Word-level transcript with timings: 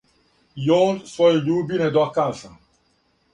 И 0.61 0.69
он 0.77 0.97
својој 1.11 1.37
љуби 1.49 1.79
не 1.83 1.91
доказа. 1.99 2.51